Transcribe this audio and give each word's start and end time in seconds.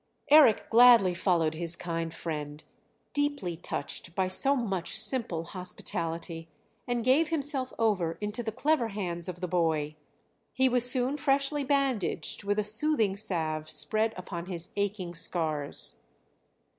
Eric 0.31 0.67
gladly 0.71 1.13
followed 1.13 1.53
his 1.53 1.75
kind 1.75 2.11
friend, 2.11 2.63
deeply 3.13 3.55
touched 3.55 4.15
by 4.15 4.27
so 4.27 4.55
much 4.55 4.97
simple 4.97 5.43
hospitality, 5.43 6.49
and 6.87 7.03
gave 7.03 7.29
himself 7.29 7.71
over 7.77 8.17
into 8.19 8.41
the 8.41 8.51
clever 8.51 8.87
hands 8.87 9.29
of 9.29 9.41
the 9.41 9.47
boy: 9.47 9.95
he 10.53 10.67
was 10.67 10.89
soon 10.89 11.17
freshly 11.17 11.63
bandaged 11.63 12.43
with 12.43 12.57
a 12.57 12.63
soothing 12.63 13.15
salve 13.15 13.69
spread 13.69 14.15
upon 14.17 14.47
his 14.47 14.69
aching 14.75 15.13
scars. 15.13 15.99